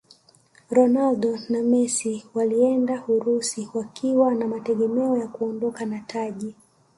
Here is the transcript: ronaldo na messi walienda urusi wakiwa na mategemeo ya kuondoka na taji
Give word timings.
ronaldo 0.69 1.37
na 1.49 1.61
messi 1.61 2.25
walienda 2.33 3.03
urusi 3.07 3.69
wakiwa 3.73 4.33
na 4.33 4.47
mategemeo 4.47 5.17
ya 5.17 5.27
kuondoka 5.27 5.85
na 5.85 5.99
taji 5.99 6.55